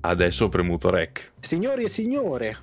[0.00, 1.32] adesso ho premuto rec.
[1.40, 2.56] Signori e signore,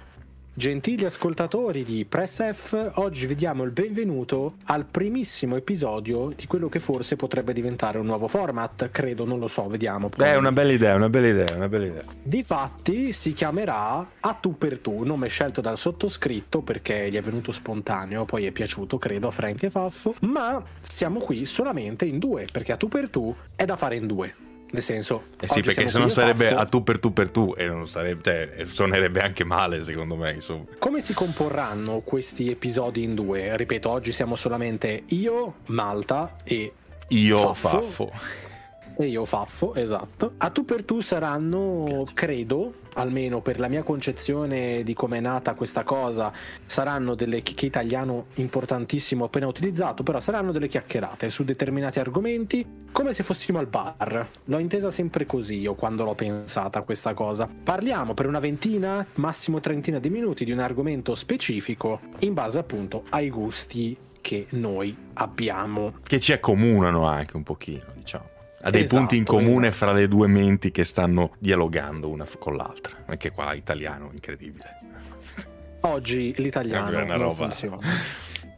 [0.54, 6.68] gentili ascoltatori di Press F, oggi vi diamo il benvenuto al primissimo episodio di quello
[6.68, 10.09] che forse potrebbe diventare un nuovo format, credo, non lo so, vediamo.
[10.15, 12.04] Beh, è una bella idea, una bella idea, una bella idea.
[12.23, 17.51] Difatti si chiamerà A tu per tu, nome scelto dal sottoscritto perché gli è venuto
[17.51, 22.47] spontaneo, poi è piaciuto, credo, a Frank e Faffo, ma siamo qui solamente in due,
[22.51, 24.45] perché A tu per tu è da fare in due.
[24.70, 27.67] Nel senso, eh sì, perché se no sarebbe a tu per tu per tu e
[27.67, 30.34] non sarebbe, cioè, suonerebbe anche male, secondo me.
[30.34, 30.66] Insomma.
[30.77, 33.55] Come si comporranno questi episodi in due?
[33.55, 36.73] Ripeto, oggi siamo solamente io, Malta e
[37.07, 37.81] io, Faffo.
[37.81, 38.45] Faffo
[38.97, 40.33] e io Faffo, esatto.
[40.37, 45.53] A tu per tu saranno, credo, almeno per la mia concezione di come è nata
[45.53, 46.31] questa cosa,
[46.65, 53.13] saranno delle che italiano importantissimo appena utilizzato, però saranno delle chiacchierate su determinati argomenti, come
[53.13, 54.27] se fossimo al bar.
[54.45, 57.48] L'ho intesa sempre così io quando l'ho pensata questa cosa.
[57.48, 63.04] Parliamo per una ventina, massimo trentina di minuti di un argomento specifico in base appunto
[63.09, 65.94] ai gusti che noi abbiamo.
[66.02, 68.36] Che ci accomunano anche un pochino, diciamo
[68.68, 69.86] ha dei esatto, punti in comune esatto.
[69.86, 72.96] fra le due menti che stanno dialogando una con l'altra.
[73.06, 74.80] Anche qua italiano, incredibile.
[75.82, 77.88] Oggi l'italiano È una non roba- funziona.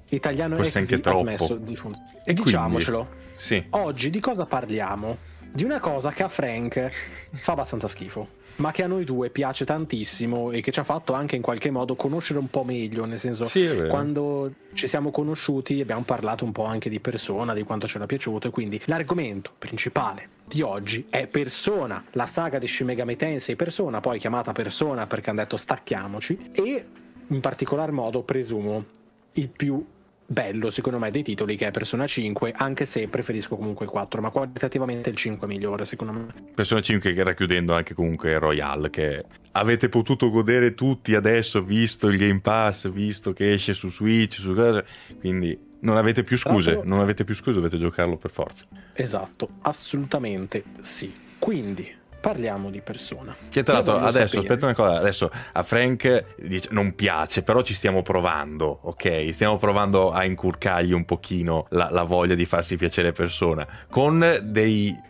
[0.10, 2.18] L'italiano Forse exi anche ha smesso di funzionare.
[2.22, 2.44] E quindi?
[2.44, 3.10] Diciamocelo.
[3.36, 3.64] Sì.
[3.70, 5.18] Oggi di cosa parliamo?
[5.52, 6.92] Di una cosa che a Frank
[7.32, 11.14] fa abbastanza schifo, ma che a noi due piace tantissimo e che ci ha fatto
[11.14, 15.82] anche in qualche modo conoscere un po' meglio, nel senso Sì, quando ci siamo conosciuti
[15.82, 19.52] abbiamo parlato un po' anche di persona, di quanto ci era piaciuto e quindi l'argomento
[19.58, 25.08] principale di oggi è Persona, la saga di Shin Megami Tensei Persona, poi chiamata Persona
[25.08, 26.86] perché hanno detto stacchiamoci e
[27.28, 28.86] in particolar modo presumo
[29.34, 29.86] il più
[30.32, 34.22] bello secondo me dei titoli che è Persona 5 anche se preferisco comunque il 4
[34.22, 38.92] ma qualitativamente il 5 è migliore secondo me Persona 5 che racchiudendo anche comunque Royale
[38.92, 44.36] che avete potuto godere tutti adesso visto il Game Pass, visto che esce su Switch,
[44.36, 44.84] su cosa,
[45.20, 48.66] quindi non avete più scuse, non avete più scuse, dovete giocarlo per forza.
[48.94, 53.36] esatto assolutamente sì quindi parliamo di Persona.
[53.50, 57.62] Che tra l'altro adesso, sapere- aspetta una cosa, adesso a Frank dice, non piace, però
[57.62, 59.30] ci stiamo provando, ok?
[59.32, 65.08] Stiamo provando a incurcargli un pochino la, la voglia di farsi piacere persona, con dei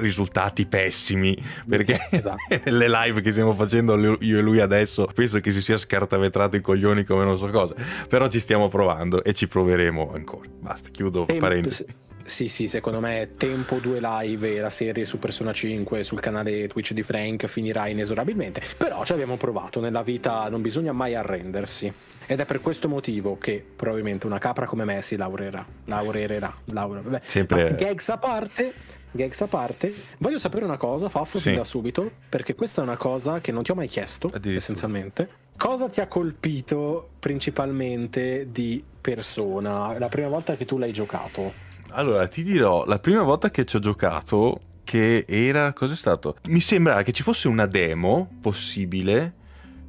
[0.00, 1.36] risultati pessimi,
[1.68, 2.38] perché Esatto.
[2.64, 6.60] le live che stiamo facendo io e lui adesso, penso che si sia scartavetrato i
[6.60, 7.74] coglioni come non so cosa,
[8.08, 10.48] però ci stiamo provando e ci proveremo ancora.
[10.58, 11.84] Basta, chiudo Tempo- parentesi.
[12.22, 16.68] Sì, sì, secondo me Tempo 2 Live e la serie su Persona 5 sul canale
[16.68, 18.62] Twitch di Frank finirà inesorabilmente.
[18.76, 21.92] Però ci abbiamo provato, nella vita non bisogna mai arrendersi.
[22.26, 25.66] Ed è per questo motivo che probabilmente una capra come me si laureerà.
[25.86, 26.54] Laureerà.
[26.66, 27.00] Laure...
[27.00, 27.20] Vabbè.
[27.26, 28.72] Sempre- gags a parte.
[29.12, 31.54] Gags a parte, voglio sapere una cosa, Faffo, Sì.
[31.54, 35.28] da subito, perché questa è una cosa che non ti ho mai chiesto, essenzialmente.
[35.56, 41.52] Cosa ti ha colpito principalmente di persona la prima volta che tu l'hai giocato?
[41.90, 45.72] Allora, ti dirò, la prima volta che ci ho giocato, che era...
[45.72, 46.36] cos'è stato?
[46.44, 49.34] Mi sembrava che ci fosse una demo possibile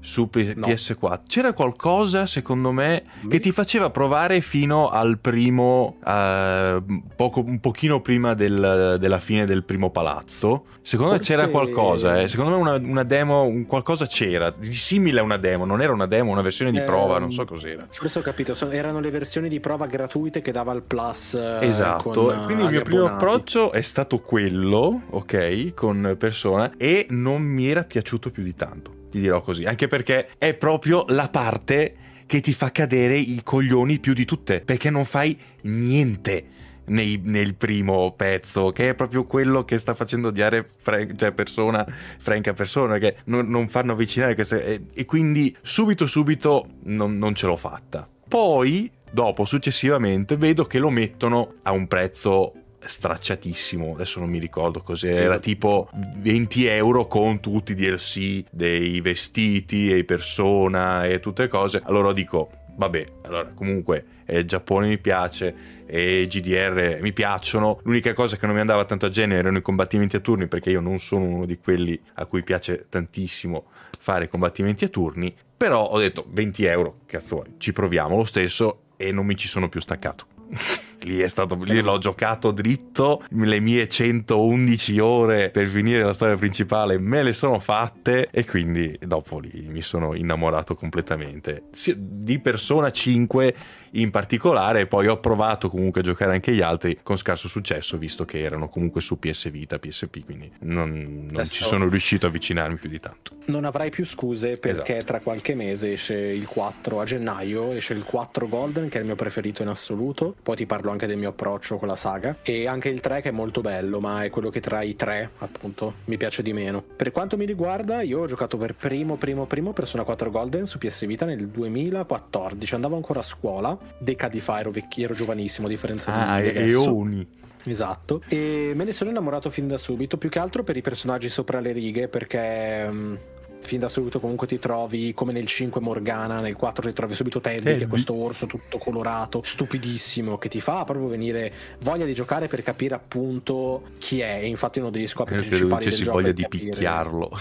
[0.02, 0.68] su P- No.
[0.68, 1.22] PS4.
[1.28, 5.98] C'era qualcosa, secondo me, che ti faceva provare fino al primo...
[6.06, 6.84] eh,
[7.16, 10.66] poco, un pochino prima del- della fine del primo palazzo.
[10.82, 12.28] Secondo Forse- me c'era qualcosa, eh.
[12.28, 15.66] Secondo me una, una demo, un qualcosa c'era, di simile a una demo.
[15.66, 17.86] Non era una demo, una versione di prova, Ehm, non so cos'era.
[17.92, 21.36] Forse ho capito, sono- erano le versioni di prova gratuite che dava il Plus.
[21.36, 23.24] eh, Esatto, con, eh, quindi il mio primo abbonati.
[23.26, 28.92] approccio è stato quello, ok, con persona e non mi era piaciuto più di tanto,
[29.12, 31.96] ti dirò così, anche perché è proprio la parte
[32.26, 36.46] che ti fa cadere i coglioni più di tutte, perché non fai niente.
[36.84, 41.86] nei- nel primo pezzo, che è proprio quello che sta facendo odiare Frank, cioè persona,
[42.20, 44.66] Frank a persona, che non, non fanno avvicinare queste.
[44.66, 48.10] E, e quindi subito, subito non, non ce l'ho fatta.
[48.28, 54.82] Poi, dopo, successivamente, vedo che lo mettono a un prezzo stracciatissimo, adesso non mi ricordo
[54.82, 61.82] cos'era, tipo 20 euro con tutti i DLC dei vestiti e persona e tutte cose.
[61.84, 67.80] Allora dico, vabbè, allora comunque eh, il Giappone mi piace e GDR mi piacciono.
[67.84, 70.70] L'unica cosa che non mi andava tanto a genere erano i combattimenti a turni perché
[70.70, 73.66] io non sono uno di quelli a cui piace tantissimo
[74.00, 75.36] fare combattimenti a turni.
[75.56, 79.70] Però ho detto 20 euro, cazzo ci proviamo lo stesso e non mi ci sono
[79.70, 80.26] più staccato.
[81.04, 86.36] lì è stato lì l'ho giocato dritto le mie 111 ore per finire la storia
[86.36, 91.64] principale me le sono fatte e quindi dopo lì mi sono innamorato completamente.
[91.96, 93.56] Di persona 5
[93.92, 98.26] in particolare, poi ho provato comunque a giocare anche gli altri con scarso successo, visto
[98.26, 102.78] che erano comunque su PS Vita, PSP, quindi non, non ci sono riuscito a avvicinarmi
[102.78, 103.36] più di tanto.
[103.46, 105.06] Non avrai più scuse perché esatto.
[105.06, 109.08] tra qualche mese esce il 4 a gennaio, esce il 4 Golden che è il
[109.08, 112.68] mio preferito in assoluto, poi ti parlo anche del mio approccio con la saga e
[112.68, 115.96] anche il 3 che è molto bello, ma è quello che tra i tre appunto
[116.06, 116.82] mi piace di meno.
[116.82, 120.78] Per quanto mi riguarda, io ho giocato per primo primo primo Persona 4 Golden su
[120.78, 125.70] PS Vita nel 2014, andavo ancora a scuola, decadi fa, ero vecchio, ero giovanissimo a
[125.70, 126.84] differenza ah, di adesso.
[126.84, 127.28] Eoni.
[127.64, 131.30] Esatto, e me ne sono innamorato fin da subito, più che altro per i personaggi
[131.30, 133.16] sopra le righe, perché mm,
[133.62, 137.40] fin da subito comunque ti trovi come nel 5 Morgana, nel 4 ti trovi subito
[137.40, 137.78] Teddy, Teddy.
[137.80, 142.48] che è questo orso tutto colorato, stupidissimo, che ti fa proprio venire voglia di giocare
[142.48, 144.40] per capire appunto chi è.
[144.42, 147.32] E infatti uno degli scopi eh, principali del gioco voglia di picchiarlo.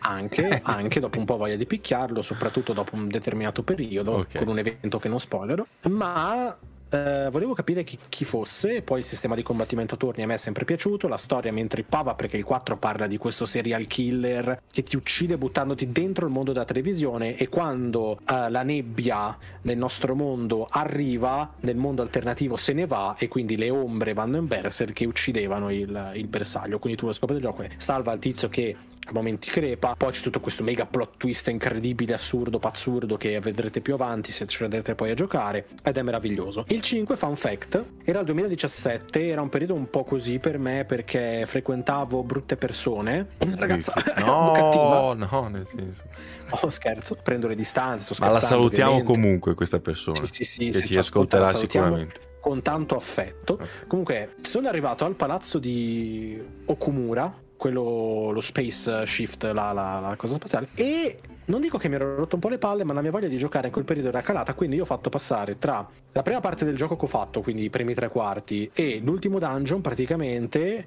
[0.00, 4.42] Anche, anche dopo un po' voglia di picchiarlo, soprattutto dopo un determinato periodo, okay.
[4.42, 5.64] con un evento che non spoilerò.
[5.88, 6.56] Ma
[6.90, 10.38] Uh, volevo capire chi, chi, fosse, poi il sistema di combattimento torni a me è
[10.38, 14.82] sempre piaciuto, la storia mi intrippava perché il 4 parla di questo serial killer che
[14.82, 20.14] ti uccide buttandoti dentro il mondo della televisione e quando uh, la nebbia nel nostro
[20.14, 24.94] mondo arriva, nel mondo alternativo se ne va e quindi le ombre vanno in berserk
[24.94, 28.48] che uccidevano il, il bersaglio, quindi tu lo scopo del gioco è salva il tizio
[28.48, 28.76] che
[29.10, 29.94] a momenti crepa.
[29.96, 34.46] Poi c'è tutto questo mega plot twist incredibile, assurdo, pazzurdo che vedrete più avanti se
[34.46, 36.64] ci andrete poi a giocare ed è meraviglioso.
[36.68, 40.84] Il 5, fun fact, era il 2017, era un periodo un po' così per me
[40.84, 43.28] perché frequentavo brutte persone.
[43.38, 43.92] Una ragazza
[44.24, 45.14] no, cattiva.
[45.14, 46.04] no, nel senso.
[46.50, 48.14] Oh, scherzo, prendo le distanze.
[48.18, 49.20] Ma la salutiamo ovviamente.
[49.20, 50.24] comunque questa persona.
[50.24, 53.58] Sì, sì, sì, che ci, ascolterà sicuramente con tanto affetto.
[53.86, 60.36] Comunque, sono arrivato al palazzo di Okumura, quello, lo space shift, la, la, la, cosa
[60.36, 60.68] spaziale.
[60.74, 63.28] E non dico che mi ero rotto un po' le palle, ma la mia voglia
[63.28, 64.54] di giocare in quel periodo era calata.
[64.54, 67.64] Quindi io ho fatto passare tra la prima parte del gioco che ho fatto, quindi
[67.64, 70.86] i primi tre quarti, e l'ultimo dungeon praticamente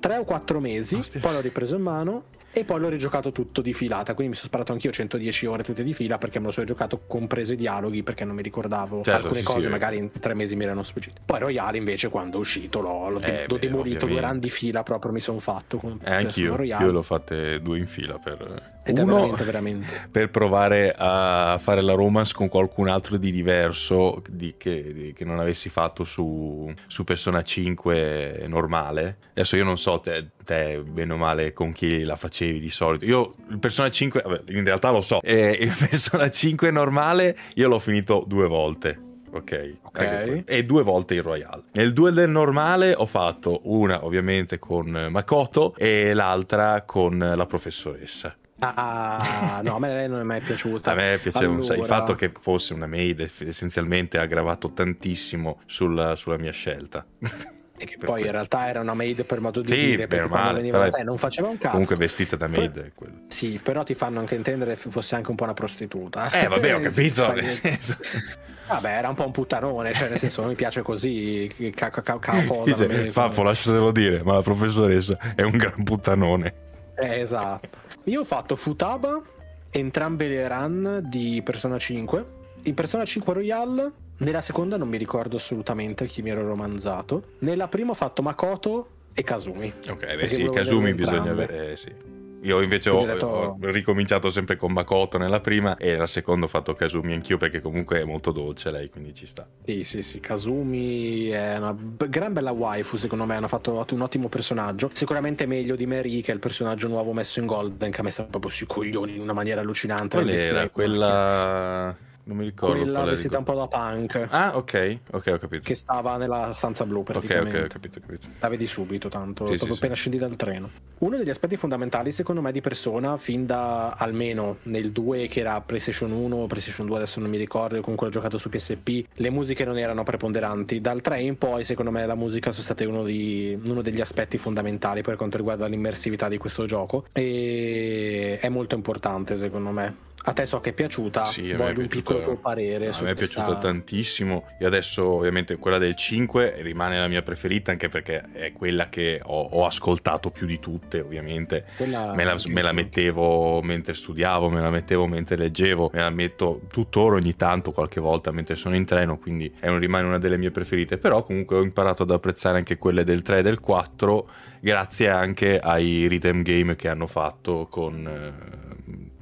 [0.00, 0.96] tre o quattro mesi.
[0.96, 1.20] Ostia.
[1.20, 4.48] Poi l'ho ripreso in mano e poi l'ho rigiocato tutto di filata, quindi mi sono
[4.48, 8.02] sparato anch'io 110 ore tutte di fila perché me lo sono giocato compreso i dialoghi
[8.02, 10.82] perché non mi ricordavo certo, alcune sì, cose, sì, magari in tre mesi mi erano
[10.82, 11.20] sfuggite.
[11.24, 14.50] Poi Royale invece quando è uscito l'ho, l'ho, eh, l'ho beh, demolito due run di
[14.50, 15.78] fila proprio mi sono fatto.
[15.78, 16.84] Con eh, anch'io, Royale.
[16.84, 18.76] io l'ho fatte due in fila per...
[18.82, 20.08] Ed Uno, veramente, veramente.
[20.10, 25.24] per provare a fare la romance con qualcun altro di diverso di che, di, che,
[25.26, 29.18] non avessi fatto su, su Persona 5 normale.
[29.32, 33.04] Adesso io non so te, te, bene o male con chi la facevi di solito.
[33.04, 37.68] Io il Persona 5, vabbè, in realtà lo so, eh, il Persona 5 normale io
[37.68, 39.02] l'ho finito due volte.
[39.30, 40.42] Ok, okay.
[40.46, 41.64] e due volte il Royale.
[41.72, 48.34] Nel duel del normale ho fatto una ovviamente con Makoto e l'altra con la professoressa.
[48.60, 50.92] Ah, no, a me lei non è mai piaciuta.
[50.92, 51.76] a me piaceva allora...
[51.76, 57.04] il fatto che fosse una maid essenzialmente ha aggravato tantissimo sulla, sulla mia scelta.
[57.84, 60.78] Che poi in realtà era una maid per modo di sì, dire, perché male, veniva
[60.78, 61.70] da te non faceva un cazzo.
[61.70, 62.92] Comunque vestita da maid.
[62.94, 66.30] Poi, sì, però ti fanno anche intendere che fosse anche un po' una prostituta.
[66.30, 67.34] Eh, vabbè, ho capito.
[68.68, 72.02] Vabbè, era un po' un puttanone, cioè nel senso non mi piace così, ca- ca-
[72.18, 72.86] ca- cosa.
[72.86, 76.52] Dice, Faffo, lasciatelo dire, ma la professoressa è un gran puttanone.
[76.94, 77.66] Eh, esatto.
[78.04, 79.22] Io ho fatto Futaba,
[79.70, 82.26] entrambe le run di Persona 5.
[82.64, 87.34] In Persona 5 Royale nella seconda non mi ricordo assolutamente chi mi ero romanzato.
[87.40, 89.72] Nella prima ho fatto Makoto e Kazumi.
[89.88, 92.16] Ok, beh sì, Kazumi bisogna avere, eh, sì.
[92.42, 93.26] Io invece ho, detto...
[93.26, 97.60] ho, ricominciato sempre con Makoto nella prima e nella seconda ho fatto Kazumi anch'io perché
[97.60, 99.48] comunque è molto dolce lei, quindi ci sta.
[99.64, 104.28] Sì, sì, sì, Kazumi è una gran bella waifu secondo me, hanno fatto un ottimo
[104.28, 104.90] personaggio.
[104.92, 108.10] Sicuramente meglio di Mary che è il personaggio nuovo messo in Golden che a me
[108.10, 110.16] sta proprio sui coglioni in una maniera allucinante.
[110.16, 110.68] Qual era?
[110.68, 112.06] Quella...
[112.28, 112.76] Non mi ricordo.
[112.76, 114.26] Quella vestita un po' da punk.
[114.28, 115.62] Ah, ok, ok, ho capito.
[115.64, 117.48] Che stava nella stanza blu praticamente.
[117.48, 118.28] Ok, ok, ho capito, ho capito.
[118.40, 120.00] La vedi subito, tanto, sì, proprio sì, appena sì.
[120.00, 120.70] scendi dal treno.
[120.98, 125.58] Uno degli aspetti fondamentali, secondo me, di persona, fin da almeno nel 2, che era
[125.62, 129.64] PlayStation 1, PlayStation 2, adesso non mi ricordo, comunque l'ho giocato su PSP, le musiche
[129.64, 130.82] non erano preponderanti.
[130.82, 134.36] Dal 3 in poi, secondo me, la musica sono state uno, di, uno degli aspetti
[134.36, 137.06] fondamentali per quanto riguarda l'immersività di questo gioco.
[137.10, 141.86] E è molto importante, secondo me a te so che è piaciuta, sì, voglio un
[141.86, 142.88] piccolo tuo parere.
[142.88, 143.42] A me è questa...
[143.42, 148.52] piaciuta tantissimo e adesso ovviamente quella del 5 rimane la mia preferita anche perché è
[148.52, 151.64] quella che ho, ho ascoltato più di tutte ovviamente.
[151.76, 156.10] Quella me, la, me la mettevo mentre studiavo, me la mettevo mentre leggevo, me la
[156.10, 160.18] metto tuttora ogni tanto qualche volta mentre sono in treno, quindi è un, rimane una
[160.18, 163.60] delle mie preferite, però comunque ho imparato ad apprezzare anche quelle del 3 e del
[163.60, 164.28] 4
[164.60, 168.06] grazie anche ai rhythm game che hanno fatto con...
[168.06, 168.67] Eh,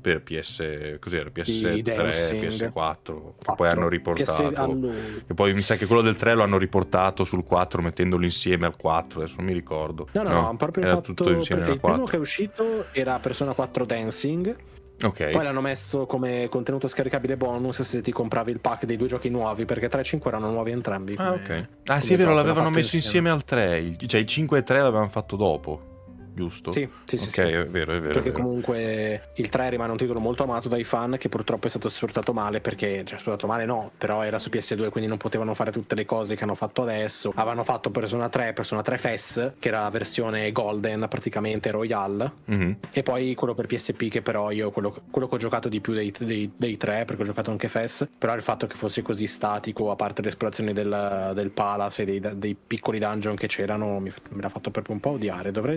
[0.06, 2.44] per PS, cos'era, PS3, Dancing.
[2.46, 4.50] PS4, che poi hanno riportato.
[4.50, 4.94] PS allora.
[5.26, 8.66] E poi mi sa che quello del 3 lo hanno riportato sul 4 mettendolo insieme
[8.66, 10.06] al 4, adesso non mi ricordo.
[10.12, 12.04] No, no, no, proprio era fatto tutto insieme al il primo 4.
[12.12, 14.56] che è uscito era Persona 4 Dancing,
[15.02, 15.30] Ok.
[15.30, 19.28] poi l'hanno messo come contenuto scaricabile bonus se ti compravi il pack dei due giochi
[19.28, 21.16] nuovi, perché 3 e 5 erano nuovi entrambi.
[21.18, 21.68] Ah, come- ok.
[21.86, 24.62] Ah, sì, è vero, l'avevano messo fatto insieme al 3, il- cioè il 5 e
[24.62, 25.94] 3 l'avevano fatto dopo,
[26.37, 26.71] giusto?
[26.71, 27.25] Sì, sì, sì.
[27.40, 27.52] Ok, sì.
[27.55, 28.11] è vero, è vero.
[28.11, 28.43] è Perché vero.
[28.43, 32.33] comunque il 3 rimane un titolo molto amato dai fan che purtroppo è stato sfruttato
[32.33, 35.95] male perché, cioè sfruttato male no, però era su PS2 quindi non potevano fare tutte
[35.95, 37.33] le cose che hanno fatto adesso.
[37.35, 42.76] Avevano fatto Persona 3, Persona 3 FES, che era la versione Golden praticamente Royale, Mhm.
[42.93, 45.95] e poi quello per PSP che però io quello, quello che ho giocato di più
[45.95, 49.26] dei, dei, dei tre perché ho giocato anche FES però il fatto che fosse così
[49.26, 53.99] statico a parte le esplorazioni del, del Palace e dei, dei piccoli dungeon che c'erano
[53.99, 55.76] mi, me l'ha fatto proprio un po' odiare dovrei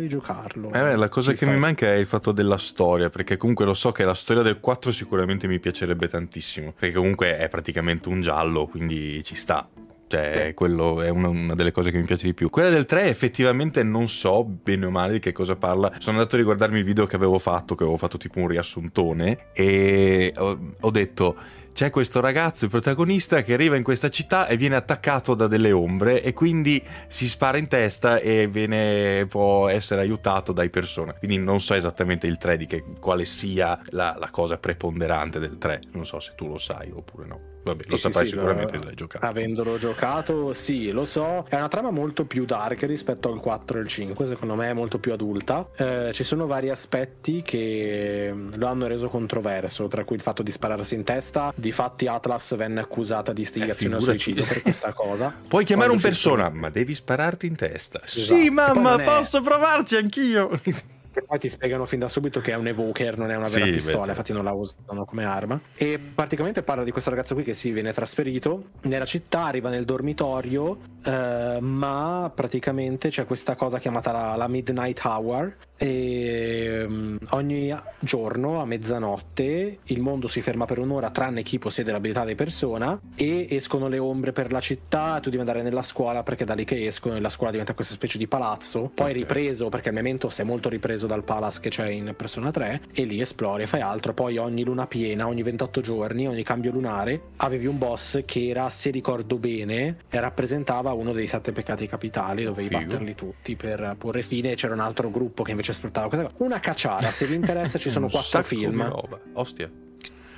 [0.54, 1.62] rigiocarlo Eh, la cosa che mi FES.
[1.62, 4.92] manca è il fatto della storia, perché comunque lo so che la storia del 4
[4.92, 9.68] sicuramente mi piacerebbe tantissimo, perché comunque è praticamente un giallo, quindi ci sta.
[10.12, 10.54] Cioè, Sì.
[10.56, 12.50] quello è una, una delle cose che mi piace di più.
[12.50, 15.92] Quella del 3 effettivamente non so bene o male di che cosa parla.
[16.00, 19.48] Sono andato a riguardarmi il video che avevo fatto, che avevo fatto tipo un riassuntone,
[19.54, 21.36] e ho, ho detto...
[21.80, 25.72] C'è questo ragazzo, il protagonista, che arriva in questa città e viene attaccato da delle
[25.72, 31.16] ombre e quindi si spara in testa e viene, può essere aiutato dai persone.
[31.18, 35.58] Quindi non so esattamente il 3 di che, quale sia la, la cosa preponderante del
[35.58, 35.84] 3.
[35.94, 37.50] Non so se tu lo sai oppure no.
[37.62, 39.26] Vabbè, lo Sì, saprai sì, sicuramente, lo- l'hai giocato.
[39.26, 41.46] Avendolo giocato, sì, lo so.
[41.48, 44.74] È una trama molto più dark rispetto al 4 e al 5, secondo me è
[44.74, 45.68] molto più adulta.
[45.76, 50.52] Eh, ci sono vari aspetti che lo hanno reso controverso, tra cui il fatto di
[50.52, 51.54] spararsi in testa.
[51.70, 54.20] Difatti Atlas venne accusata di istigazione al Eh, figurati.
[54.24, 55.32] suicidio per questa cosa.
[55.48, 58.02] Puoi chiamare un Quando persona, ma devi spararti in testa.
[58.04, 58.36] Esatto.
[58.36, 60.50] Sì, mamma, posso provarci anch'io.
[61.20, 63.54] Che poi ti spiegano fin da subito che è un evoker, non è una Sì,
[63.56, 64.10] vera beh, pistola, certo.
[64.12, 65.60] infatti non la usano come arma.
[65.76, 69.84] E praticamente parla di questo ragazzo qui che si viene trasferito nella città, arriva nel
[69.86, 75.56] dormitorio, eh, ma praticamente c'è questa cosa chiamata la, la Midnight Hour.
[75.82, 81.92] E mm, ogni giorno a mezzanotte il mondo si ferma per un'ora, tranne chi possiede
[81.94, 85.20] l'abilità di persona, e escono le ombre per la città.
[85.22, 87.94] Tu devi andare nella scuola perché da lì che escono, e la scuola diventa questa
[87.94, 88.92] specie di palazzo.
[88.94, 89.16] Poi Ok.
[89.16, 92.82] ripreso perché il memento si è molto ripreso dal palace che c'è in Persona 3
[92.94, 96.72] e lì esplori e fai altro poi ogni luna piena ogni 28 giorni ogni cambio
[96.72, 102.44] lunare avevi un boss che era se ricordo bene rappresentava uno dei sette peccati capitali
[102.44, 102.80] dovevi Figo.
[102.82, 106.60] batterli tutti per porre fine c'era un altro gruppo che invece sfruttava questa cosa una
[106.60, 109.20] cacciara se vi interessa ci sono quattro film roba.
[109.34, 109.70] Ostia.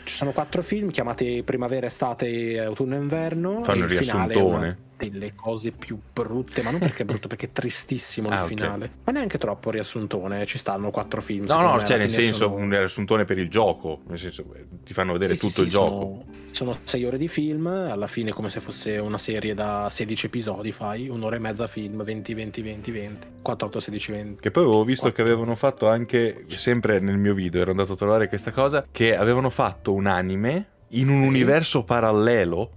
[0.03, 4.77] ci sono quattro film chiamati primavera estate autunno e inverno Fanno e il finale una.
[5.09, 8.91] Delle cose più brutte ma non perché è brutto perché è tristissimo il Ah, finale
[9.03, 12.55] ma neanche troppo riassuntone ci stanno quattro film No, no, me, cioè nel senso sono-
[12.55, 15.65] un riassuntone per il gioco, nel senso eh, ti fanno vedere Sì, sì, tutto sì,
[15.65, 15.89] il gioco.
[15.89, 20.25] sono, sono sei ore di film alla fine come se fosse una serie da 16
[20.27, 24.51] episodi fai un'ora e mezza film 20 20 20 20 4 8 16 20 Che
[24.51, 28.27] poi avevo visto che avevano fatto anche, sempre nel mio video, ero andato a trovare
[28.27, 31.27] questa cosa, che avevano fatto un anime in un Sì.
[31.27, 32.71] universo parallelo.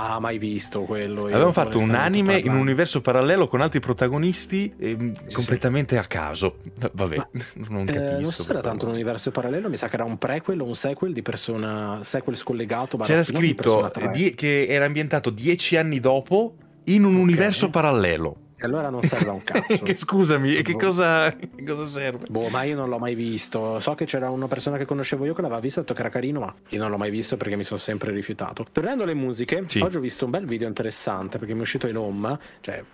[0.00, 2.62] Ah mai visto quello io, Avevano fatto un anime in un parlando.
[2.62, 6.58] universo parallelo con altri protagonisti ehm, Sì, completamente a caso.
[6.92, 7.28] Vabbè, Ma,
[7.68, 8.20] non Eh, capisco.
[8.20, 10.64] non so se era tanto un universo parallelo, mi sa che era un prequel o
[10.66, 12.96] un sequel di persona sequel scollegato.
[12.98, 14.10] C'era scritto 3.
[14.10, 17.20] die- che era ambientato dieci anni dopo in un Ok.
[17.22, 18.36] universo parallelo.
[18.60, 19.78] E allora non serve a un cazzo.
[19.84, 20.78] che scusami, e che Boh.
[20.78, 22.26] cosa, che cosa serve?
[22.28, 23.78] Boh, ma io non l'ho mai visto.
[23.78, 26.00] So che c'era una persona che conoscevo io che l'aveva visto e ha detto che
[26.00, 28.66] era carino, ma io non l'ho mai visto perché mi sono sempre rifiutato.
[28.72, 29.78] Tornando alle musiche, Sì.
[29.80, 32.84] oggi ho visto un bel video interessante perché mi è uscito in home, cioè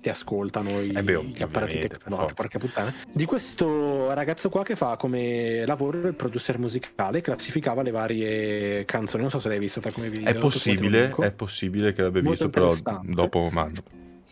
[0.00, 2.92] ti ascoltano i, Eh beh, gli apparati tecnologici, porca puttana.
[3.10, 9.22] Di questo ragazzo qua che fa come lavoro il producer musicale, classificava le varie canzoni.
[9.22, 10.28] Non so se l'hai visto te come video.
[10.28, 13.80] È possibile, è possibile che l'abbia Molto visto, però dopo mando.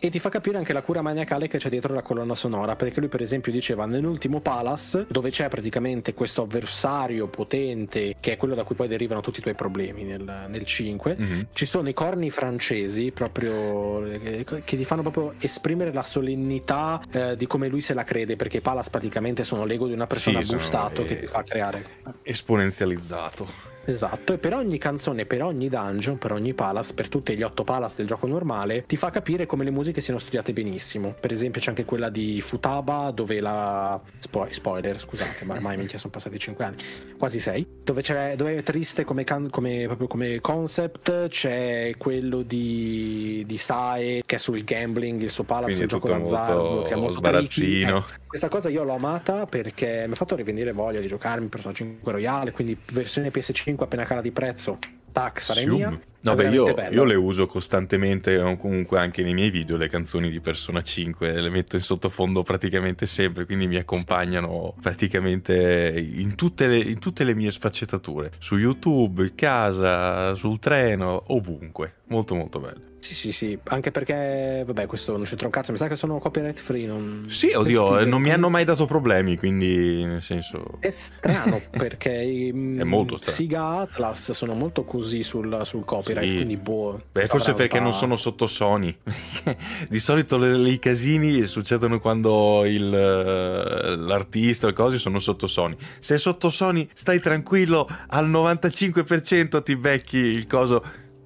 [0.05, 2.99] E ti fa capire anche la cura maniacale che c'è dietro la colonna sonora, perché
[2.99, 8.53] lui per esempio diceva nell'ultimo Palace, dove c'è praticamente questo avversario potente, che è quello
[8.53, 11.47] da cui poi derivano tutti i tuoi problemi nel, nel 5, Mhm.
[11.53, 17.37] ci sono i corni francesi proprio eh, che ti fanno proprio esprimere la solennità eh,
[17.37, 20.41] di come lui se la crede, perché i Palace praticamente sono l'ego di una persona
[20.41, 21.85] Sì, sono, bustato eh, che ti fa creare.
[22.23, 23.72] Esponenzializzato.
[23.85, 27.63] Esatto, e per ogni canzone, per ogni dungeon, per ogni palace, per tutti gli otto
[27.63, 31.13] palace del gioco normale, ti fa capire come le musiche siano studiate benissimo.
[31.19, 33.99] Per esempio c'è anche quella di Futaba, dove la...
[34.19, 36.77] Spo- spoiler, scusate, ma ormai minchia sono passati 5 anni,
[37.17, 42.41] quasi 6, dove, c'è, dove è triste come, can- come, proprio come concept, c'è quello
[42.41, 46.95] di, di Sae, che è sul gambling, il suo palace, il gioco d'azzardo, che è
[46.95, 47.97] molto sbarazzino.
[47.97, 51.73] Eh, questa cosa io l'ho amata perché mi ha fatto rivenire voglia di giocarmi Persona
[51.73, 54.77] 5 Royale, quindi versione PS5 appena cala di prezzo,
[55.11, 55.99] tac, sarà mia.
[56.23, 60.39] No, beh, io, io le uso costantemente, comunque anche nei miei video, le canzoni di
[60.39, 66.77] Persona 5, le metto in sottofondo praticamente sempre, quindi mi accompagnano praticamente in tutte le,
[66.77, 71.95] in tutte le mie sfaccettature, su YouTube, in casa, sul treno, ovunque.
[72.07, 72.91] Molto molto bello.
[73.03, 76.19] Sì, sì, sì, anche perché, vabbè, questo non c'entra un cazzo, mi sa che sono
[76.19, 76.85] copyright free.
[76.85, 77.25] Non...
[77.27, 80.77] Sì, oddio, eh, non mi hanno mai dato problemi, quindi nel senso...
[80.79, 83.35] È strano perché mm, È molto strano.
[83.35, 86.33] Siga Atlas sono molto così sul, sul copyright, Sì.
[86.35, 87.01] quindi boh.
[87.11, 88.95] Beh, forse perché non sono sotto Sony.
[89.89, 95.19] Di solito le- le- i casini succedono quando il, eh, l'artista o le cose sono
[95.19, 95.75] sotto Sony.
[95.99, 100.83] Se è sotto Sony, stai tranquillo, al 95% ti becchi il coso.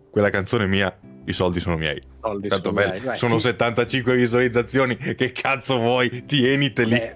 [0.09, 2.01] Quella canzone è mia, i soldi sono miei.
[2.21, 6.25] soldi Tanto bello, dai, dai, sono ti- 75 visualizzazioni, che cazzo vuoi?
[6.25, 6.89] Tieniteli.
[6.89, 7.15] Beh,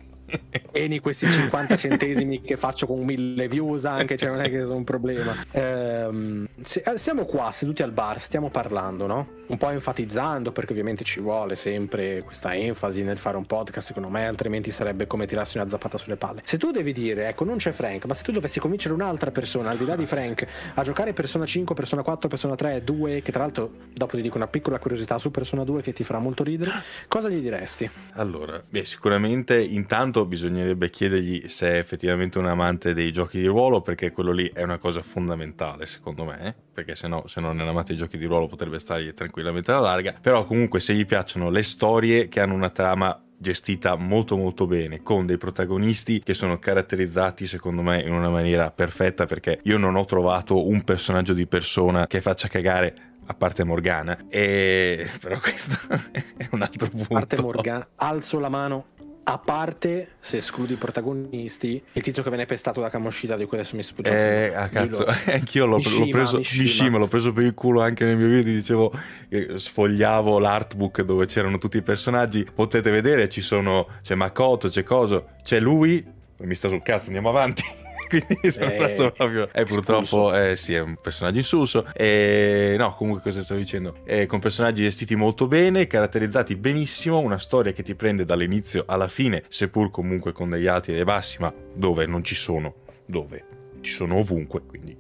[0.72, 4.76] Tieni questi 50 centesimi che faccio con mille views anche, cioè non è che sono
[4.76, 5.34] un problema.
[5.52, 9.28] Ehm, se- eh, siamo qua seduti al bar, stiamo parlando, no?
[9.48, 14.10] Un po' enfatizzando, perché ovviamente ci vuole sempre questa enfasi nel fare un podcast, secondo
[14.10, 16.42] me, altrimenti sarebbe come tirarsi una zappata sulle palle.
[16.46, 19.70] Se tu devi dire, ecco, non c'è Frank, ma se tu dovessi convincere un'altra persona,
[19.72, 23.32] al di là di Frank, a giocare Persona 5, Persona 4, Persona 3, 2, che
[23.32, 26.44] tra l'altro dopo ti dico una piccola curiosità su Persona 2 che ti farà molto
[26.44, 26.72] ridere,
[27.08, 27.90] cosa gli diresti?
[28.14, 33.82] Allora, beh, sicuramente intanto bisognerebbe chiedergli se è effettivamente un amante dei giochi di ruolo,
[33.82, 36.56] perché quello lì è una cosa fondamentale, secondo me, eh?
[36.74, 39.72] perché se no, se non è un amante dei giochi di ruolo potrebbe stargli tranquillamente
[39.72, 44.38] alla larga, però comunque se gli piacciono le storie che hanno una trama gestita molto
[44.38, 49.62] molto bene con dei protagonisti che sono caratterizzati secondo me in una maniera perfetta perché
[49.64, 55.10] io non ho trovato un personaggio di persona che faccia cagare a parte Morgana e
[55.20, 55.78] però questo
[56.38, 58.86] è un altro punto A parte Morgan, alzo la mano.
[59.24, 63.58] A parte se escludi i protagonisti, il tizio che viene pestato da Kamoshida di cui
[63.58, 64.10] adesso mi sfugge.
[64.10, 65.16] Eh, a cazzo, Dillo.
[65.34, 66.64] anch'io l'ho, Mishima, l'ho preso Mishima.
[66.64, 68.92] Mishima, l'ho preso per il culo anche nel mio video, ti dicevo,
[69.30, 74.84] eh, sfogliavo l'artbook dove c'erano tutti i personaggi, potete vedere, ci sono, c'è Makoto, c'è
[74.84, 76.04] Coso, c'è lui,
[76.38, 77.64] mi sta sul cazzo, andiamo avanti.
[78.12, 79.50] Quindi sono Eh, stato proprio.
[79.54, 81.86] E purtroppo, eh, sì, è un personaggio insulso.
[81.96, 83.96] E no, comunque, cosa stavo dicendo?
[84.04, 87.20] Eh, con personaggi gestiti molto bene, caratterizzati benissimo.
[87.20, 91.04] Una storia che ti prende dall'inizio alla fine, seppur comunque con degli alti e dei
[91.06, 93.46] bassi, ma dove non ci sono, dove
[93.82, 94.62] ci sono ovunque.
[94.66, 94.96] Quindi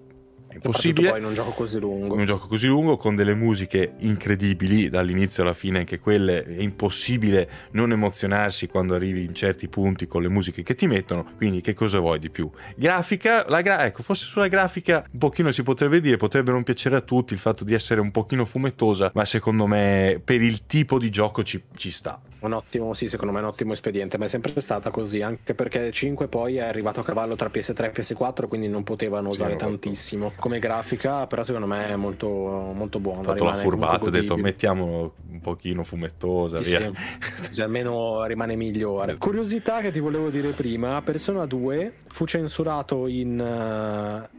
[0.52, 2.16] è impossibile poi in un gioco così lungo.
[2.16, 7.50] un gioco così lungo con delle musiche incredibili dall'inizio alla fine anche quelle è impossibile
[7.72, 11.26] non emozionarsi quando arrivi in certi punti con le musiche che ti mettono.
[11.38, 12.50] Quindi che cosa vuoi di più?
[12.76, 13.46] Grafica?
[13.48, 17.02] La gra- ecco forse sulla grafica un pochino si potrebbe dire potrebbe non piacere a
[17.02, 21.10] tutti il fatto di essere un pochino fumettosa ma secondo me per il tipo di
[21.10, 22.20] gioco ci, ci sta.
[22.42, 25.54] Un ottimo, sì, secondo me è un ottimo espediente, ma è sempre stata così, anche
[25.54, 29.36] perché 5 poi è arrivato a cavallo tra PS3 e PS4, quindi non potevano Sì,
[29.36, 33.20] usare fatto- tantissimo come grafica, però secondo me è molto, molto buono.
[33.22, 37.46] ho fatto la furbata ho comunque detto mettiamolo un pochino fumettosa Sì, via sì.
[37.48, 39.16] Così almeno rimane migliore.
[39.18, 44.30] Curiosità che ti volevo dire prima, Persona 2 fu censurato in, eh,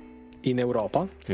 [0.51, 1.33] in Europa Sì.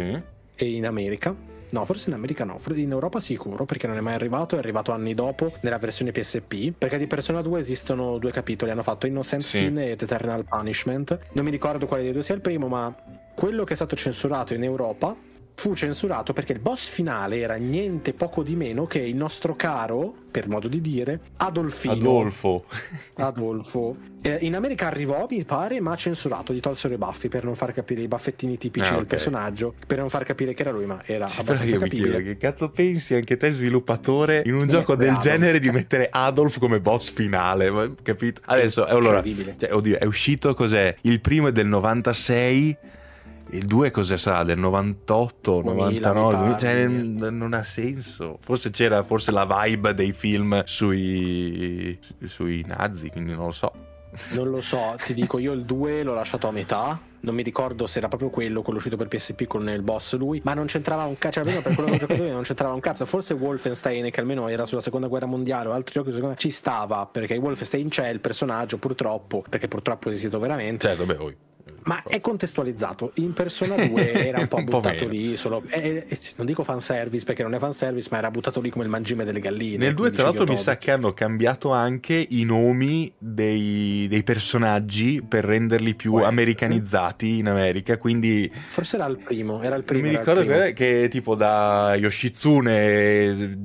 [0.54, 1.34] e in America.
[1.70, 4.92] No, forse in America no, in Europa sicuro perché non è mai arrivato, è arrivato
[4.92, 9.42] anni dopo nella versione PSP, perché di Persona 2 esistono due capitoli, hanno fatto Innocent
[9.42, 9.58] Sì.
[9.58, 11.18] Sin ed Eternal Punishment.
[11.32, 12.94] Non mi ricordo quale dei due sia il primo, ma
[13.38, 15.14] quello che è stato censurato in Europa
[15.54, 20.12] fu censurato perché il boss finale era niente poco di meno che il nostro caro,
[20.30, 21.94] per modo di dire, Adolfino.
[21.94, 22.64] Adolfo
[23.14, 23.96] Adolfo.
[24.22, 27.72] Eh, in America arrivò, mi pare, ma censurato, gli tolsero i baffi per non far
[27.72, 31.00] capire i baffettini tipici Ah, del personaggio, per non far capire che era lui, ma
[31.04, 32.34] era Sì, abbastanza io mi chiedo capibile.
[32.34, 35.22] che cazzo pensi anche te sviluppatore in un Come gioco del Adolf.
[35.24, 40.54] genere di mettere Adolf come boss finale capito adesso eh, allora cioè, oddio è uscito
[40.54, 42.76] cos'è il primo è del 96
[43.50, 46.58] il 2 cos'è sarà del 98 2000, 99 mi pare.
[46.60, 53.10] cioè, n- non ha senso forse c'era forse la vibe dei film sui sui nazi
[53.10, 53.72] quindi non lo so
[54.32, 56.98] Non lo so, ti dico, io il 2 l'ho lasciato a metà.
[57.20, 60.40] Non mi ricordo se era proprio quello, quello uscito per PSP con il boss lui,
[60.44, 62.72] ma non c'entrava un cazzo, cioè almeno per quello che ho giocato io non c'entrava
[62.72, 63.04] un cazzo.
[63.04, 66.50] Forse Wolfenstein, che almeno era sulla seconda guerra mondiale o altri giochi secondo me ci
[66.50, 71.14] stava, perché in Wolfenstein c'è il personaggio purtroppo, perché purtroppo è esistito veramente, cioè vabbè
[71.14, 71.36] poi
[71.88, 73.12] Ma è contestualizzato.
[73.14, 77.24] In Persona 2 era un po' buttato un lì, solo, eh, eh, non dico fanservice
[77.24, 79.78] perché non è fanservice, ma era buttato lì come il mangime delle galline.
[79.78, 85.22] Nel 2 tra l'altro mi sa che hanno cambiato anche i nomi dei, dei personaggi
[85.26, 86.24] per renderli più Uè.
[86.24, 88.52] americanizzati in America, quindi...
[88.68, 90.02] Forse era il primo, era il primo.
[90.02, 93.58] Mi ricordo che, che tipo da Yoshitsune,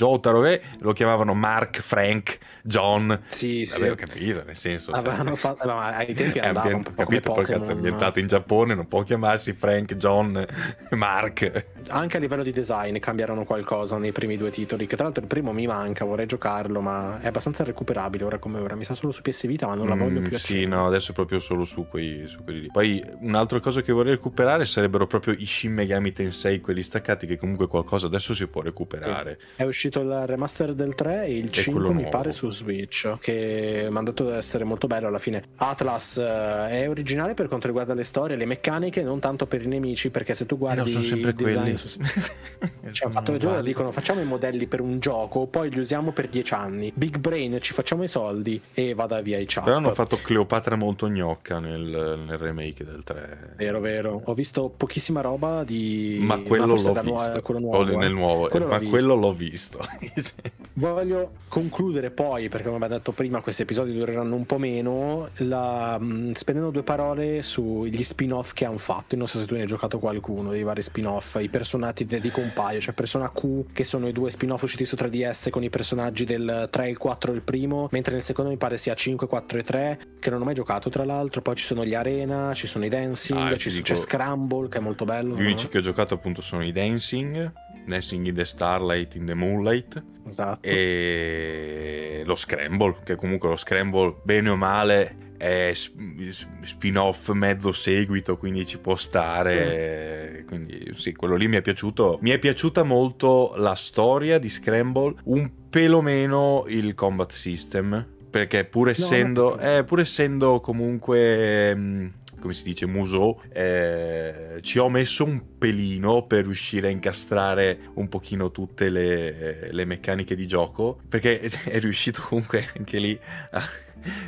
[0.00, 0.42] Jotaro,
[0.78, 3.20] lo chiamavano Mark, Frank, John.
[3.26, 3.80] Sì, sì.
[3.80, 4.92] Vabbè, ho capito, nel senso.
[4.92, 8.18] Avevano cioè, fatto, ma ai tempi andava ambient, un po' capito, poi cazzo è ambientato
[8.18, 10.46] in Giappone, non può chiamarsi Frank, John,
[10.92, 11.64] Mark.
[11.90, 15.28] Anche a livello di design cambiarono qualcosa nei primi due titoli, che tra l'altro il
[15.28, 18.74] primo mi manca, vorrei giocarlo, ma è abbastanza recuperabile ora come ora.
[18.74, 20.36] Mi sa solo su PS Vita, ma non la voglio mm, più.
[20.36, 22.68] Sì, no, adesso è proprio solo su, quei, su quelli lì.
[22.70, 27.36] Poi un'altra cosa che vorrei recuperare sarebbero proprio i Shin Megami Tensei, quelli staccati, che
[27.36, 29.38] comunque qualcosa adesso si può recuperare.
[29.56, 33.88] È uscito il remaster del 3 e il e 5 mi pare su Switch che
[33.90, 35.42] mi ha dato ad essere molto bello alla fine.
[35.56, 39.66] Atlas uh, è originale per quanto riguarda le storie, le meccaniche, non tanto per i
[39.66, 40.80] nemici, perché se tu guardi...
[40.80, 41.76] Eh, no, sono sempre quelli.
[41.86, 41.98] Su...
[42.92, 46.12] cioè, hanno fatto il gioco, dicono facciamo i modelli per un gioco, poi li usiamo
[46.12, 46.92] per dieci anni.
[46.94, 49.64] Big Brain, ci facciamo i soldi e vada via i chat.
[49.64, 53.54] Però hanno fatto Cleopatra molto gnocca nel, nel remake del 3.
[53.56, 54.20] Vero, vero.
[54.24, 56.18] Ho visto pochissima roba di...
[56.20, 57.02] Ma quello l'ho visto.
[57.02, 59.78] Nuova, quello nuovo, nel nuovo, quello ma quello l'ho visto.
[60.74, 65.98] Voglio concludere poi, perché come abbiamo detto prima, questi episodi dureranno un po' meno, la,
[65.98, 69.14] mh, spendendo due parole sugli spin-off che hanno fatto.
[69.14, 72.30] Io non so se tu ne hai giocato qualcuno dei vari spin-off, i personaggi di
[72.30, 76.24] compaio, cioè Persona Q, che sono i due spin-off usciti su 3DS con i personaggi
[76.24, 79.58] del 3 e il 4 il primo, mentre nel secondo mi pare sia 5, 4
[79.58, 81.42] e 3, che non ho mai giocato tra l'altro.
[81.42, 84.78] Poi ci sono gli Arena, ci sono i Dancing, ah, ci, dico, c'è Scramble che
[84.78, 85.34] è molto bello.
[85.34, 87.52] Gli unici che ho giocato appunto sono i Dancing
[87.86, 90.02] Dancing in the Starlight, in the Moonlight.
[90.26, 90.66] Esatto.
[90.66, 98.66] E lo Scramble, che comunque lo Scramble, bene o male, è spin-off mezzo seguito, quindi
[98.66, 100.42] ci può stare.
[100.42, 100.46] Mm.
[100.46, 102.18] Quindi sì, quello lì mi è piaciuto.
[102.20, 108.18] Mi è piaciuta molto la storia di Scramble, un pelo meno il combat system.
[108.30, 109.78] Perché pur essendo, no, no.
[109.78, 112.06] Eh, pur essendo comunque mm,
[112.40, 118.08] come si dice, muso, eh, ci ho messo un pelino per riuscire a incastrare un
[118.08, 123.18] pochino tutte le, le meccaniche di gioco, perché è riuscito comunque anche lì
[123.52, 123.62] a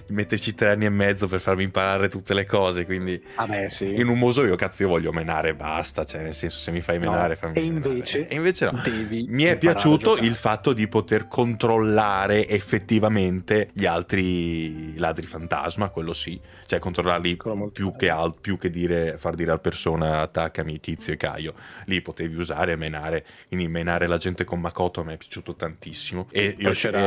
[0.07, 2.85] di metterci tre anni e mezzo per farmi imparare tutte le cose.
[2.85, 3.95] Quindi ah sì.
[3.99, 6.05] in un muso io cazzo io voglio menare e basta.
[6.05, 7.37] Cioè, nel senso, se mi fai menare, no.
[7.37, 8.83] fammi e invece, e invece no.
[9.29, 16.41] mi è piaciuto il fatto di poter controllare effettivamente gli altri ladri fantasma, quello sì,
[16.67, 17.37] cioè controllarli
[17.73, 21.55] più che, al, più che dire, far dire al persona attaccami Tizio e Caio.
[21.87, 25.55] Lì potevi usare e menare, quindi menare la gente con Makoto a me è piaciuto
[25.55, 26.29] tantissimo.
[26.31, 27.01] E io c'era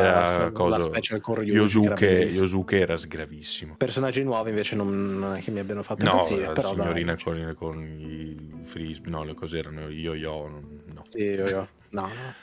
[0.43, 2.05] la, cosa, la special con Yosuke,
[2.55, 3.75] Sasuke era sgravissimo.
[3.75, 6.53] Personaggi nuovi invece non, non è che mi abbiano fatto no, impazzire.
[6.53, 10.61] però signorina dai, con, con, i frisbee, no, le cose erano yo-yo,
[10.93, 11.03] no.
[11.09, 12.33] Sì, yo-yo, no, no.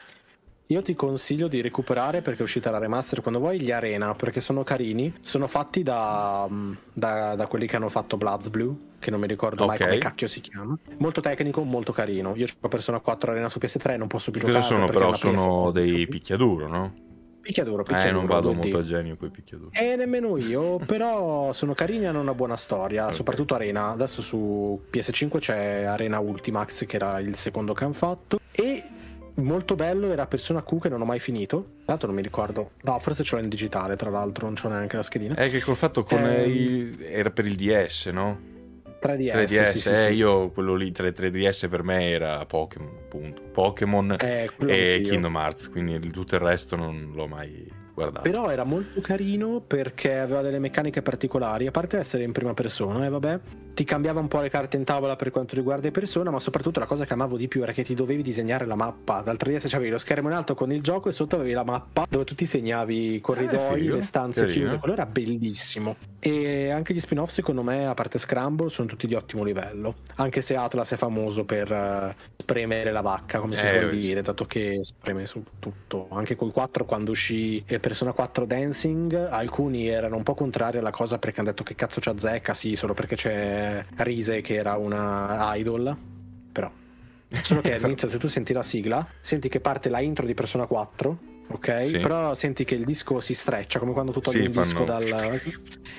[0.67, 4.41] Io ti consiglio di recuperare perché è uscita la remaster quando vuoi gli Arena perché
[4.41, 5.13] sono carini.
[5.21, 6.49] Sono fatti da,
[6.93, 9.77] da, da quelli che hanno fatto Bloods Blue, che non mi ricordo okay.
[9.77, 10.79] mai come cacchio si chiama.
[10.97, 12.35] Molto tecnico, molto carino.
[12.37, 14.61] Io ho Persona 4 Arena su PS3, non posso più giocare.
[14.61, 15.13] Cosa sono però?
[15.13, 16.95] Sono dei picchiaduro, no?
[17.43, 18.09] Picchiaduro, picchiaduro.
[18.09, 19.71] Eh, non vado molto a genio con i picchiaduro.
[19.73, 23.15] E eh, nemmeno io, però sono carini e hanno una buona storia, okay.
[23.15, 23.91] soprattutto Arena.
[23.91, 28.39] Adesso su PS5 c'è Arena Ultimax, che era il secondo che hanno fatto.
[28.53, 28.85] E
[29.35, 31.57] molto bello era Persona Q che non ho mai finito.
[31.85, 32.73] Tra l'altro non mi ricordo.
[32.83, 35.35] No, forse ce l'ho in digitale, tra l'altro, non c'ho neanche la schedina.
[35.35, 36.97] È che col fatto con eh, i...
[37.01, 38.51] era per il DS, no?
[39.03, 40.09] 3DS, 3DS sì, eh, sì.
[40.15, 43.43] io quello lì 3, 3DS per me era Pokémon, punto.
[43.53, 48.29] Pokémon eh, e Kingdom Hearts, quindi tutto il resto non l'ho mai guardato.
[48.29, 53.05] Però era molto carino perché aveva delle meccaniche particolari, a parte essere in prima persona,
[53.05, 53.41] e eh, vabbè,
[53.75, 56.79] ti cambiava un po' le carte in tavola per quanto riguarda le persone, ma soprattutto
[56.79, 59.23] la cosa che amavo di più era che ti dovevi disegnare la mappa.
[59.23, 62.07] Dal 3DS c'avevi lo schermo in alto con il gioco e sotto avevi la mappa
[62.09, 64.61] dove tu ti segnavi i corridoi, eh, le stanze carino.
[64.61, 64.79] chiuse.
[64.79, 65.97] Quello era bellissimo.
[66.19, 69.97] E anche gli spin-off, secondo me, a parte Scramble, sono tutti di ottimo livello.
[70.17, 74.23] Anche se Atlas è famoso per uh, spremere la vacca, come si eh, suol dire,
[74.23, 76.09] dato che spreme su tutto.
[76.13, 80.91] Anche col 4, quando uscì il Persona 4 Dancing, alcuni erano un po' contrari alla
[80.91, 84.77] cosa perché hanno detto che cazzo c'ha zecca, sì, solo perché c'è Rise che era
[84.77, 85.95] una idol.
[86.51, 86.71] Però.
[87.43, 90.65] Solo che all'inizio, se tu senti la sigla, senti che parte la intro di Persona
[90.65, 91.87] 4 ok?
[91.87, 91.99] Sì.
[91.99, 94.65] Però senti che il disco si streccia, come quando tu togli sì, un fanno...
[94.65, 95.41] disco dal...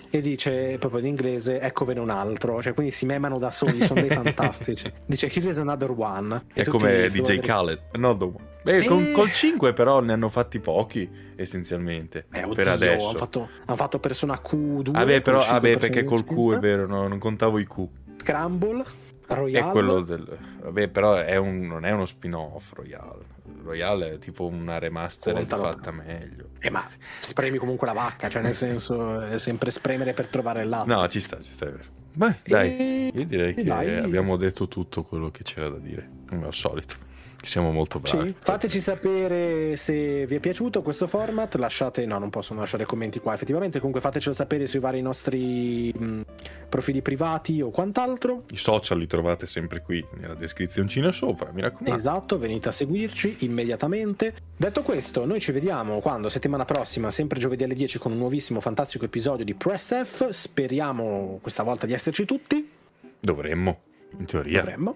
[0.09, 4.01] e dice proprio in inglese eccovene un altro, cioè quindi si memano da soli, sono
[4.01, 4.91] dei fantastici.
[5.05, 6.45] Dice here is another one.
[6.53, 8.51] È come DJ Khaled, another one.
[8.63, 13.09] Beh, E- con, col 5 però ne hanno fatti pochi, essenzialmente, Eh, oddio, per adesso.
[13.09, 14.91] Hanno fatto, hanno fatto Persona Q2.
[14.91, 17.67] Vabbè, però, con cinque vabbè, persone perché col Q è vero, no, non contavo i
[17.67, 17.85] Q.
[18.17, 18.83] Scramble,
[19.27, 19.71] È Royale.
[19.71, 20.37] quello del...
[20.61, 23.31] Vabbè, però è un- non è uno spin-off Royale.
[23.63, 25.63] Royale è tipo una Contalo.
[25.63, 26.49] fatta meglio.
[26.59, 26.85] Eh, ma
[27.19, 30.83] spremi comunque la vacca, cioè nel senso è sempre spremere per trovare là.
[30.85, 31.83] No, ci sta, ci sta, è vero.
[32.13, 33.97] Beh, dai, E- io direi che dai.
[33.97, 36.95] abbiamo detto tutto quello che c'era da dire, come al solito.
[37.43, 38.29] Siamo molto bravi.
[38.29, 38.35] Sì.
[38.39, 41.53] Fateci sapere se vi è piaciuto questo format.
[41.55, 43.33] Lasciate, no, non possono lasciare commenti qua.
[43.33, 46.21] Effettivamente, comunque, fatecelo sapere sui vari nostri mh,
[46.69, 48.43] profili privati o quant'altro.
[48.49, 51.93] I social li trovate sempre qui nella descrizioncina sopra, mi raccomando.
[51.93, 54.33] Esatto, venite a seguirci immediatamente.
[54.55, 58.61] Detto questo, noi ci vediamo quando settimana prossima, sempre giovedì alle 10, con un nuovissimo
[58.61, 60.29] fantastico episodio di Press F.
[60.29, 62.69] Speriamo questa volta di esserci tutti.
[63.19, 63.79] Dovremmo,
[64.17, 64.61] in teoria.
[64.61, 64.95] Dovremmo.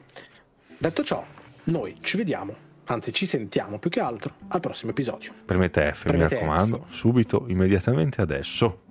[0.78, 1.26] Detto ciò,
[1.68, 5.34] noi ci vediamo, anzi ci sentiamo più che altro al prossimo episodio.
[5.46, 8.84] Premete F, mi Premete raccomando, subito, immediatamente adesso.